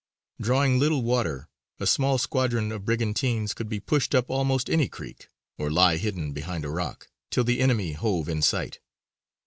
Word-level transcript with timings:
Drawing 0.41 0.79
little 0.79 1.03
water, 1.03 1.47
a 1.79 1.85
small 1.85 2.17
squadron 2.17 2.71
of 2.71 2.85
brigantines 2.85 3.53
could 3.53 3.69
be 3.69 3.79
pushed 3.79 4.15
up 4.15 4.31
almost 4.31 4.67
any 4.67 4.87
creek, 4.87 5.29
or 5.59 5.69
lie 5.69 5.97
hidden 5.97 6.33
behind 6.33 6.65
a 6.65 6.71
rock, 6.71 7.11
till 7.29 7.43
the 7.43 7.59
enemy 7.59 7.91
hove 7.93 8.27
in 8.27 8.41
sight. 8.41 8.79